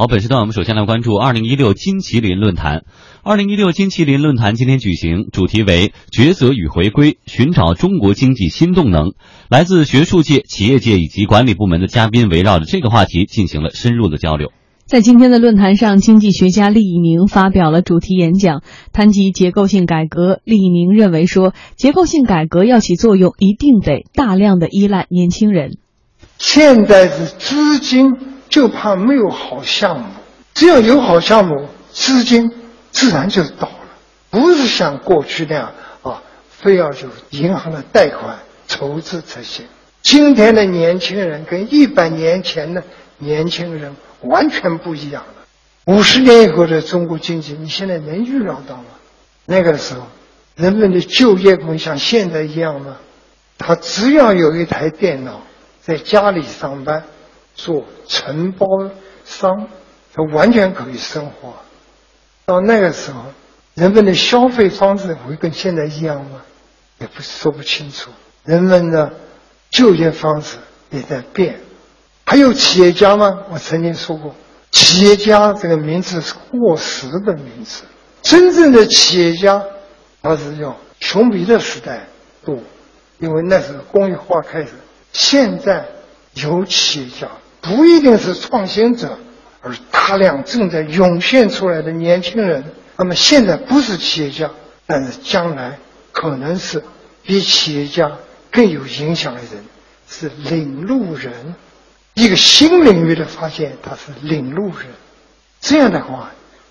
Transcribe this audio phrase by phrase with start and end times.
[0.00, 2.84] 好，本时段我们首先来关注二零一六金麒麟论坛。
[3.24, 9.14] 二零一六金麒麟论坛今天举行，主题为“抉择与回归，寻找中国经济新动能”。
[9.50, 14.52] 来自学术界、企业界以及管理部门的嘉宾围绕着这个话题进行了深入的交流。
[14.86, 18.62] 在今天的论坛上，经济学家厉以宁发表了主题演讲，
[18.92, 20.38] 谈及结构性改革。
[20.44, 25.76] 厉以宁认为说，结构性改革要起作用，一定得大量的依赖年轻人。
[26.38, 28.37] 现在是资金。
[28.48, 30.06] 就怕没有好项目，
[30.54, 32.50] 只要有好项目，资金
[32.90, 33.78] 自然就到了。
[34.30, 39.66] 不是像过去那样啊，非要就银行的贷款筹资才行。
[40.02, 42.82] 今天的年轻人跟一百年前的
[43.18, 45.44] 年轻人完全不一样了。
[45.86, 48.84] 五十年以后的中国经济，你现在能预料到吗？
[49.46, 50.06] 那个时候，
[50.54, 52.96] 人们的就业会像现在一样吗？
[53.56, 55.40] 他只要有一台电脑，
[55.80, 57.04] 在家里上班。
[57.58, 58.66] 做承包
[59.26, 59.68] 商，
[60.14, 61.54] 他完全可以生活。
[62.46, 63.24] 到那个时候，
[63.74, 66.42] 人们的消费方式会跟现在一样吗？
[66.98, 68.10] 也不说不清楚。
[68.44, 69.12] 人们的
[69.70, 70.56] 就业方式
[70.90, 71.60] 也在变。
[72.24, 73.40] 还有企业家吗？
[73.50, 74.34] 我曾经说过，
[74.70, 77.82] 企业家这个名字是过时的名字。
[78.22, 79.64] 真正的企业家，
[80.22, 82.06] 他是用穷逼的时代
[82.44, 82.56] 多，
[83.18, 84.70] 因为那是工业化开始。
[85.12, 85.86] 现在
[86.34, 87.28] 有企业家。
[87.60, 89.18] 不一定是创新者，
[89.60, 92.64] 而大量正在涌现出来的年轻人。
[92.96, 94.50] 那么现在不是企业家，
[94.86, 95.78] 但是将来
[96.12, 96.82] 可能是
[97.22, 98.12] 比企业家
[98.50, 99.64] 更有影响的人，
[100.08, 101.54] 是领路人。
[102.14, 104.88] 一个新领域的发现，他是领路人。
[105.60, 106.30] 这样的话，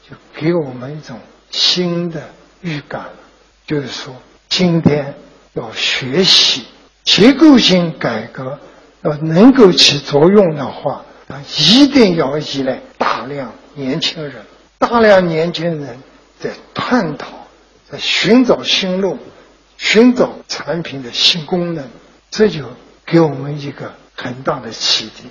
[0.09, 2.29] 就给我们一种新的
[2.61, 3.13] 预感了，
[3.65, 4.15] 就是说，
[4.49, 5.15] 今天
[5.53, 6.65] 要学习
[7.03, 8.59] 结构性改革。
[9.03, 11.05] 要能够起作用的话，
[11.57, 14.35] 一定要依赖大量年轻人，
[14.79, 15.99] 大量年轻人
[16.39, 17.27] 在探讨，
[17.89, 19.17] 在寻找新路，
[19.77, 21.85] 寻找产品的新功能，
[22.31, 22.63] 这就
[23.05, 25.29] 给我们一个很大的启迪。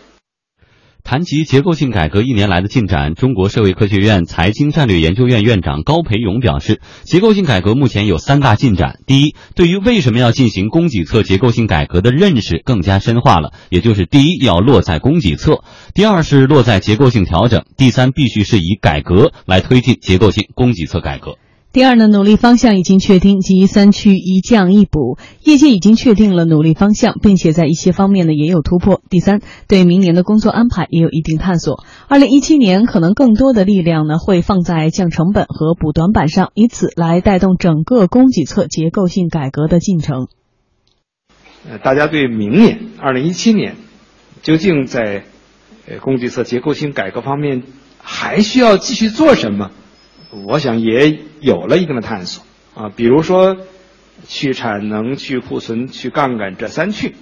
[1.06, 15.62] 谈及结构性改革一年来的进展，中国社会科学院财经战略研究院院长高培勇表示，结构性改革目前有三大进展：第一，对于为什么要进行供给侧结构性改革的认识更加深化了，也就是第一要落在供给侧；
[15.94, 21.36] 第二是落在结构性调整；第三必须是以改革来推进结构性供给侧改革。
[21.76, 29.02] 第二呢，努力方向已经确定，即三去一降一补，业界已经确定了努力方向，并且在一些方面呢也有突破。
[29.10, 31.84] 第三，对明年的工作安排也有一定探索。
[32.08, 40.28] 二零一七年可能更多的力量呢会放在降成本和补短板上，以此来带动整个供给侧结构性改革的进程。
[41.68, 43.76] 呃，大家对明年二零一七年
[44.40, 45.24] 究竟在
[45.86, 47.64] 呃供给侧结构性改革方面
[47.98, 49.72] 还需要继续做什么？
[50.30, 52.44] 我想也有了一定的探索
[52.74, 53.56] 啊，比如说
[54.26, 57.14] 去产能、去库存、去杠杆这三去。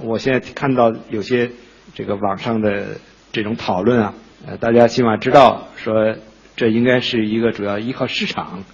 [0.00, 1.50] 我现在看到有些
[1.94, 2.98] 这个网上的
[3.32, 4.14] 这种讨论啊，
[4.46, 6.16] 呃，大家起码知道说
[6.56, 8.64] 这应该是一个主要依靠市场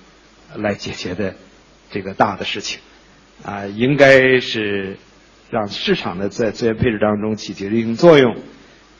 [0.54, 1.34] 来解决的
[1.90, 2.80] 这个大的事情
[3.42, 4.96] 啊，应该是
[5.50, 8.34] 让市场的在资源配置当中起决定性作用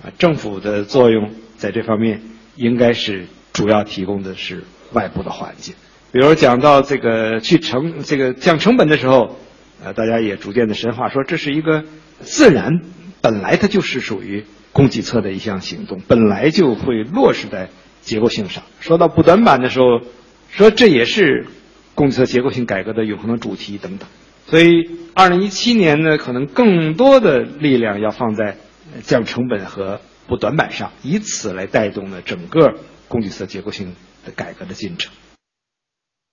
[0.03, 2.23] 啊，政府的作用在这方面
[2.57, 4.65] 应该是主要提供的是。
[4.93, 5.75] 外部的环境，
[6.13, 9.37] 比如讲到这个去成这个降成本的时候，
[9.83, 11.83] 呃，大家也逐渐的深化，说这是一个
[12.21, 12.81] 自然，
[13.21, 17.71] 本来它就是属于供给侧的一项行动，本来就会落实在
[18.03, 18.63] 结构性上。
[18.79, 20.01] 说到补短板的时候，
[20.49, 21.47] 说这也是
[21.97, 24.09] 供给侧结构性改革的永恒的主题等等。
[24.47, 28.59] 所以，二零一七年呢，可能更多的力量要放在
[29.03, 32.75] 降成本和补短板上，以此来带动呢整个
[33.09, 33.95] 供给侧结构性。
[34.25, 35.13] 的改革的进程。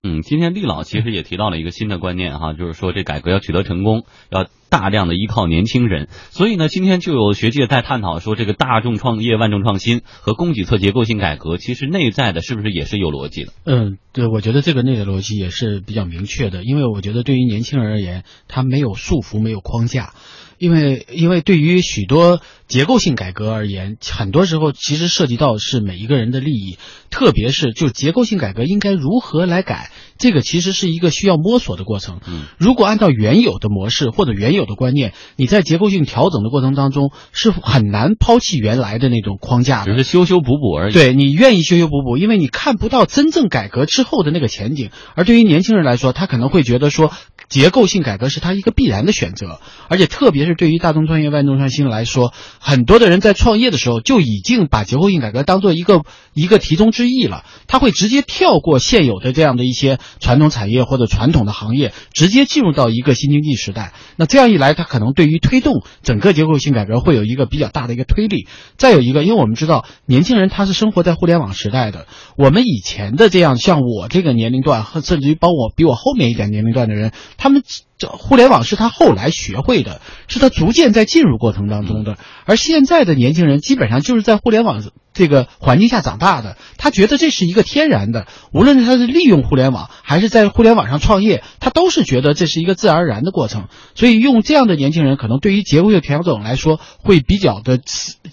[0.02, 6.08] 嗯，今天厉老其实也提到了一个新的观念哈，就是说这改革要取得成功，要大量的依靠年轻人。
[6.30, 13.52] 所以呢，今天就有学界在探讨说，这个大众创业、万众创新和供给侧结构性改革，其实内在的是不是也是有逻辑的？
[13.66, 20.14] 嗯，对，我觉得这个内在逻辑也是比较明确的，因为我觉得对于年轻人而言，他没有束缚，没有框架。
[20.62, 26.78] 因为，因为对于许多结构性改革而言，很多时候其实涉及到是每一个人的利益，
[27.10, 32.20] 特别是就结构性改革应该如何来改，这个其实是一个需要摸索的过程。
[32.28, 40.94] 嗯，如果按照原有的模式或者原有的观念，你在结构性调整的过程当中是很难抛弃原来的那种框架，只是修修补补而已。
[40.94, 44.92] 对你愿意修修补补，因为你看不到真正改革之后的那个前景。
[45.16, 47.12] 而对于年轻人来说，他可能会觉得说，
[47.50, 49.60] 结构性改革是他一个必然的选择，
[49.90, 50.51] 而且特别是。
[50.56, 56.02] 对于大众创业万众创新来说，很多的人在创业的时候就已经把结构性改革当做一个
[56.34, 63.94] 一个题中之意了，他会直接跳过现有的这样的一些传统产业或者传统的行业，直接进入到一个新经济时代。
[64.16, 68.48] 那这样一来，他可能对于推动整个结构性改革会有一个比较大的一个推力。
[68.78, 72.08] 再有一个，因为我们知道年轻人他是生活在互联网时代的，
[72.38, 77.64] 我们以前的这样像我这个年龄段，甚至于包括比我后面一点年龄段的人，他们。
[78.02, 82.18] 这互联网是他后来学会的，是他逐渐在进入过程当中的。
[82.46, 84.82] 而现在的年轻人基本上就是在互联网
[85.14, 93.66] 这个环境下长大的，他觉得这是一个天然的，无论是他是利用互联网还是在互联网上创业，他都是觉得这是一个自然而然的过程。
[93.96, 97.80] 所以用这样的年轻人，可能对于结构性调整来说，会比较的，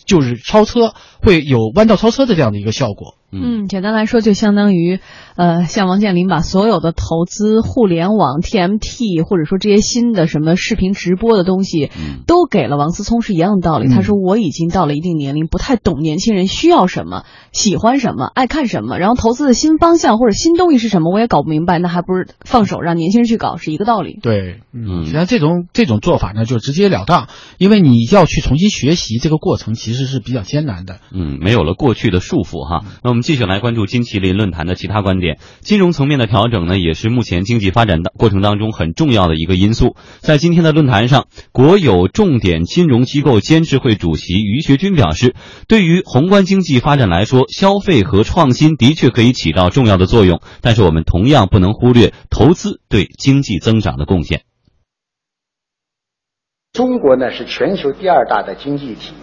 [0.06, 3.14] 就是超车，会有弯道超车的这样的一个效果。
[3.30, 5.00] 嗯，简单来说，就相当于，
[5.36, 11.90] 呃，像王健林把所有的投资、互联网、TMT，或者说这些新的什么视频直播的东西，
[12.26, 13.90] 都给了王思聪，是一样的道理。
[13.90, 24.18] 他说我已经到了一定年龄，不太懂年轻人需要什么、喜欢什么、爱看什么，然后投资的新方向或者新东西是什么，我也搞不明白，那还不是放手让年轻人去搞，是一个道理。
[24.20, 30.98] 对，嗯，实际上这种这种做法呢，就直截了当，因为你要去重新学习，这个过程其实是比较艰难的。
[31.12, 33.22] 嗯，没有了过去的束缚哈，那我们。
[33.28, 35.38] 继续来关注金麒麟论坛的其他观点。
[35.60, 39.96] 金融层面的调整呢，也是目前经济发展的过程当中很重要的一个因素。
[40.20, 45.34] 在今天的论坛上，国有重点金融机构监事会主席于学军表示，
[45.68, 54.42] 对于宏观经经济发展来说，消费和创新的确可以起到重要的作用，但是我们同样不能忽略投资对经济增长的贡献。
[56.72, 59.14] 中国呢是全球第二大的经济体，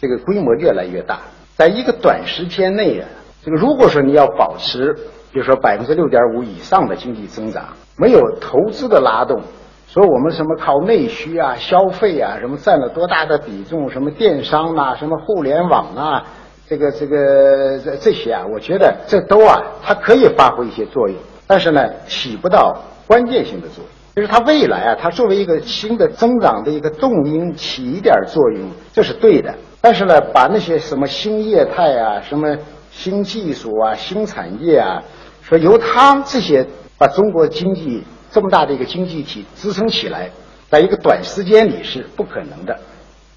[0.00, 1.22] 这个规模越来越大，
[1.56, 3.08] 在一个短时间内啊。
[3.42, 4.94] 这个如果说你要保持，
[5.32, 9.42] 比如说百分之六点五以上的经济增长，没有投资的拉动，
[9.88, 16.26] 说我们什么靠内需啊、消费啊，什么占了多大的比重，什么电商啊、什么互联网啊，
[16.68, 21.16] 这个这个这这些啊，我觉得这都啊，它可以发挥一些作用，
[21.46, 22.76] 但是呢，起不到
[23.06, 23.86] 关键性的作用。
[24.16, 29.54] 就是它未来啊，它作为一个新的增长的一个动因起一点作用，这是对的。
[29.80, 32.56] 但是呢，把那些什么新业态啊，什么。
[32.90, 35.00] 新技术啊，新产业啊，
[35.42, 36.66] 说由它这些
[36.96, 40.28] 把中国经济这么大的一个经济体支撑起来，
[40.68, 42.76] 在一个短时间里是不可能的。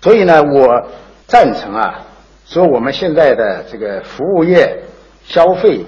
[0.01, 0.81] 所以呢，我
[1.27, 2.01] 赞成啊，
[2.51, 4.83] 说我们现在的这个服务业
[5.24, 5.86] 消费，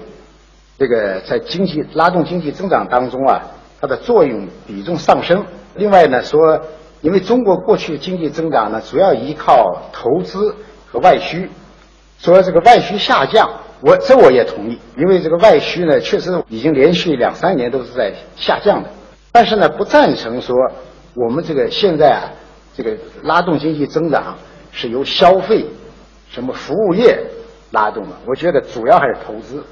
[0.78, 3.42] 这个在经济拉动经济增长当中啊，
[3.82, 5.44] 它的作用比重上升。
[5.74, 6.58] 另外呢，说
[7.02, 10.56] 因为中国过去经济增长呢，主要依靠投资
[10.90, 11.50] 和外需，
[12.18, 13.46] 说这个外需下降。
[13.82, 18.88] 我这我也同意，因为这个外需呢，确实已经连续两三年都是在下降的。
[19.30, 20.56] 但是呢，不赞成说
[21.12, 22.32] 我们这个现在啊，
[22.74, 24.38] 这个拉动经济增长
[24.72, 25.66] 是由消费、
[26.34, 27.16] 什么服务业
[27.70, 28.10] 拉动的。
[28.26, 29.62] 我觉得主要还是投资。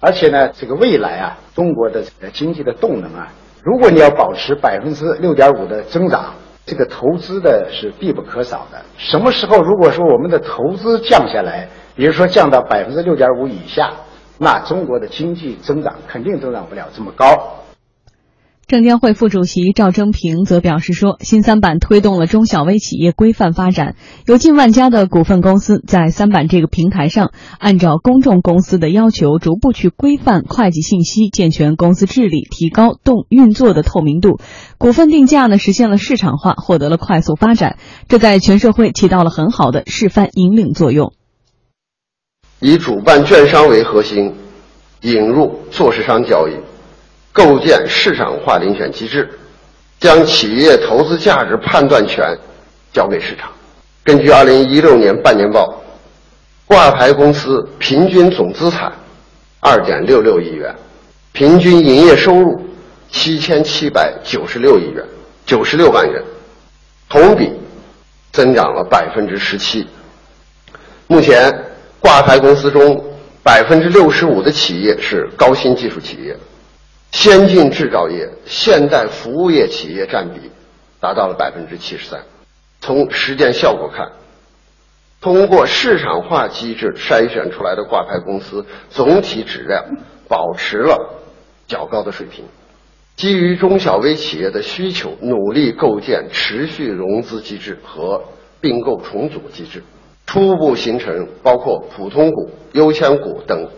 [0.00, 3.32] 而且呢，这个未来啊，中国的这个经济的动能啊，
[3.62, 6.34] 如果你要保持百分之六点五的增长，
[6.66, 8.78] 这个投资的是必不可少的。
[8.98, 11.68] 什么时候如果说我们的投资降下来？
[11.96, 13.92] 比如说降到百分之六点五以下，
[14.38, 17.26] 那中国的经济增长肯定增长不了这么高。
[18.70, 23.96] 证监会副主席赵征平则表示说，新三板推动了中小微企业规范发展，
[24.26, 34.38] 有近万家的股份公司在三板这个平台上，按照公众公司的要求，逐步去规范会计信息，健全公司治理，提高动运作的透明度，
[34.78, 41.12] 股份定价呢实现了市场化，获得了快速发展，这在全社会起到了很好的示范引领作用。
[42.60, 44.32] 以主办券商为核心，
[45.00, 46.52] 引入做市商交易，
[47.32, 49.28] 构建市场化遴选机制，
[49.98, 52.36] 将企业投资价值判断权
[52.92, 53.50] 交给市场。
[54.04, 55.82] 根据二零一六年半年报，
[56.66, 58.92] 挂牌公司平均总资产
[59.60, 60.74] 二点六六亿元，
[61.32, 62.60] 平均营业收入
[63.10, 65.04] 七千七百九十六亿元，
[65.46, 66.22] 九十六万元，
[67.08, 67.52] 同比
[68.32, 69.86] 增长了百分之十七。
[71.06, 71.66] 目前。
[72.02, 72.98] 挂牌公司中，
[73.42, 76.34] 百分之六十五的企业是高新技术企业，
[77.12, 80.50] 先进制造业、现代服务业企业占比
[81.00, 82.22] 达到了百分之七十三。
[82.80, 84.12] 从实践效果看，
[85.20, 89.84] 通过市场化机制筛选出来的挂牌公司总体质量
[90.28, 91.20] 保持了
[91.66, 92.44] 较高的水平。
[93.16, 98.24] 基于中小微企业的需求，努力构建持续融资机制和
[98.62, 99.82] 并购重组机制。
[100.26, 103.68] 初步形成包括普通股、优先股等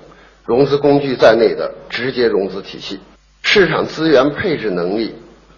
[0.44, 3.00] 融资工具在内的直接融资体系，
[3.54, 5.14] 市场资源配置能力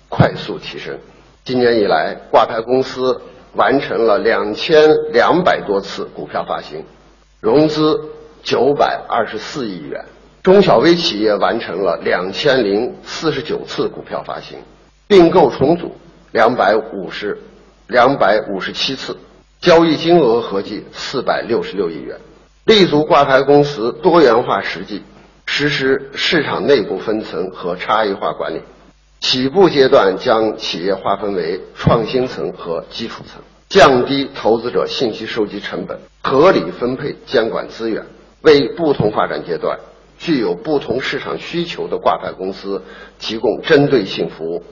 [0.08, 0.98] 快速提升。
[1.44, 3.22] 今年以来，挂牌公司
[3.52, 6.84] 完成了两千两百多次股票发行，
[7.38, 7.96] 融资
[8.42, 10.00] 九百二十四亿元；
[10.42, 14.58] 中小微企业完成了两千零四十九次股票发行，
[15.06, 15.94] 并购重组
[16.32, 17.38] 两百五十
[17.86, 19.16] 两百五十七次，
[19.60, 22.18] 交易金额合计四百六十六亿元。
[22.64, 25.04] 立足挂牌公司多元化实际，
[25.46, 28.60] 实施市场内部分层和差异化管理。
[29.20, 38.04] 起步阶段将企业划分为创新层和基础层，降低投资者信息收集成本，合理分配监管资源，
[38.42, 39.78] 为不同发展阶段、
[40.18, 42.82] 具有不同市场需求的挂牌公司
[43.18, 44.62] 提供针对性服务。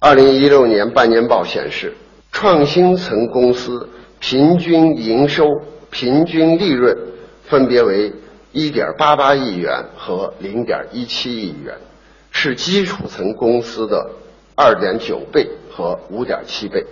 [0.00, 1.94] 二零一六年半年报显示，
[2.32, 3.88] 创新层公司
[4.18, 5.46] 平均营收、
[5.90, 6.96] 平均利润
[7.44, 8.12] 分别为
[8.52, 11.78] 一点八八亿元和零点一七亿元。
[12.34, 14.10] 是基础层公司的
[14.56, 16.86] 二点九倍和五点七倍。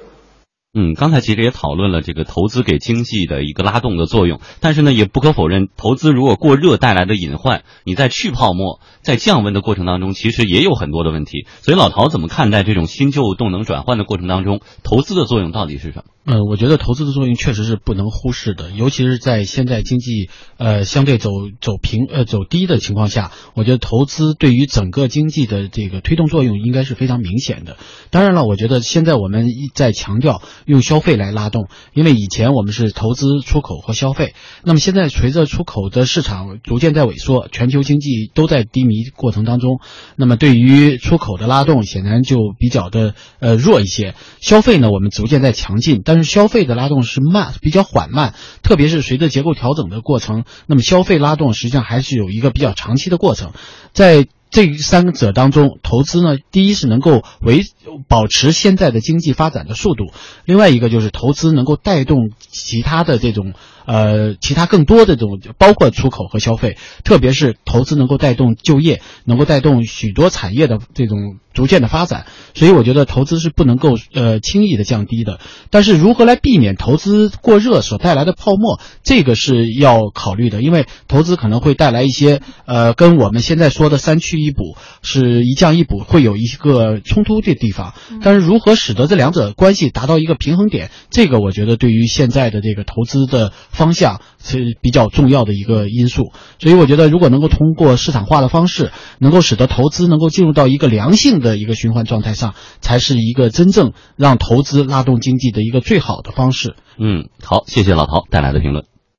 [0.74, 11.46] 嗯，刚才其实也讨论了这个投资给经济的一个拉动的作用，但是呢，也不可否认，投资如果过热带来的隐患，你在去泡沫、在降温的过程当中，其实也有很多的问题。
[11.62, 16.04] 所以老陶怎么看待这种新旧动能转换的过程当中，投资的作用到底是什么？
[16.30, 21.28] 呃，我觉得投资的作用确实是不能忽视的，尤其是在现在经济呃相对走
[21.60, 27.76] 走平呃走低的情况下，我觉得投资对于整个经济的这个推动作用应该是非常明显的。
[28.10, 39.80] 当然了，我觉得现在我们一再强调用消费来拉动，因为以前我们是投资出口和消费，那么现在随着出口的市场逐渐在萎缩，全球经济都在低迷过程当中，
[40.14, 44.14] 那么对于出口的拉动显然就比较的呃弱一些。
[44.40, 46.02] 消费呢，我们逐渐在强劲。
[46.04, 53.52] 但消费的拉动是慢，比较缓慢，特别是随着结构调整的过程，那么消费拉动实际上还是有一个比较长期的过程，
[53.92, 54.26] 在。
[54.52, 57.62] 这三者当中，投资呢，第一是能够维
[58.08, 60.06] 保持现在的经济发展的速度，
[60.44, 63.54] 另外一个就是投资能够带动其他的这种
[63.86, 75.38] 呃其他更多的这种包括出口和消费，特别是投资能够带动就业，能够带动许多产业的这种逐渐的发展，所以我觉得投资是不能够呃轻易的降低的。
[75.70, 84.40] 但是如何来避免投资过热所带来的泡沫，这个是要考虑的，因为投资可能会带来一些呃跟我们现在说的三去。
[84.40, 87.79] 一补是一降一补，会有一个冲突的地方，
[88.22, 96.32] 但是如何使得这两者关系达到一个平衡点，这个我觉得对于现在的这个投资的方向是比较重要的一个因素。
[96.58, 106.76] 所以我觉得，如果能够通过市场化的方式，能够使得投资能够进入到一个良性的一个循环状态上，才是一个真正让投资拉动经济的一个最好的方式。
[106.98, 108.84] 嗯，好，谢谢老陶带来的评论。